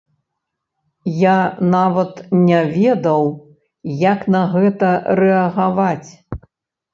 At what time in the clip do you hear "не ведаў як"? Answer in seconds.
2.47-4.25